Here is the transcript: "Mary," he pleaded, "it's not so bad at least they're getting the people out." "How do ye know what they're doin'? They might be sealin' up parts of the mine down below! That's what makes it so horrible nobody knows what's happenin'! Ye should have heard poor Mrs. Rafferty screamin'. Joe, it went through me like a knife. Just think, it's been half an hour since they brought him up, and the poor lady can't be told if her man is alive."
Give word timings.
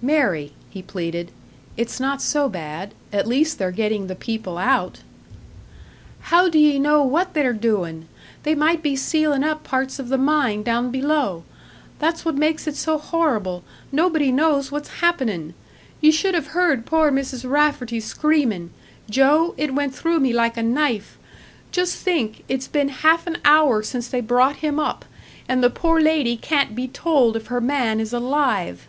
"Mary," 0.00 0.52
he 0.70 0.80
pleaded, 0.80 1.32
"it's 1.76 1.98
not 1.98 2.22
so 2.22 2.48
bad 2.48 2.94
at 3.12 3.26
least 3.26 3.58
they're 3.58 3.72
getting 3.72 4.06
the 4.06 4.14
people 4.14 4.56
out." 4.56 5.00
"How 6.30 6.48
do 6.48 6.56
ye 6.56 6.78
know 6.78 7.02
what 7.02 7.34
they're 7.34 7.52
doin'? 7.52 8.06
They 8.44 8.54
might 8.54 8.80
be 8.80 8.94
sealin' 8.94 9.42
up 9.42 9.64
parts 9.64 9.98
of 9.98 10.08
the 10.08 10.16
mine 10.16 10.62
down 10.62 10.92
below! 10.92 11.42
That's 11.98 12.24
what 12.24 12.36
makes 12.36 12.68
it 12.68 12.76
so 12.76 12.96
horrible 12.96 13.64
nobody 13.90 14.30
knows 14.30 14.70
what's 14.70 15.00
happenin'! 15.00 15.52
Ye 16.00 16.12
should 16.12 16.36
have 16.36 16.46
heard 16.58 16.86
poor 16.86 17.10
Mrs. 17.10 17.42
Rafferty 17.50 17.98
screamin'. 17.98 18.70
Joe, 19.10 19.52
it 19.56 19.74
went 19.74 19.96
through 19.96 20.20
me 20.20 20.32
like 20.32 20.56
a 20.56 20.62
knife. 20.62 21.18
Just 21.72 21.96
think, 21.96 22.44
it's 22.48 22.68
been 22.68 22.88
half 22.90 23.26
an 23.26 23.38
hour 23.44 23.82
since 23.82 24.06
they 24.06 24.20
brought 24.20 24.58
him 24.62 24.78
up, 24.78 25.04
and 25.48 25.60
the 25.60 25.68
poor 25.68 26.00
lady 26.00 26.36
can't 26.36 26.76
be 26.76 26.86
told 26.86 27.34
if 27.34 27.48
her 27.48 27.60
man 27.60 27.98
is 27.98 28.12
alive." 28.12 28.86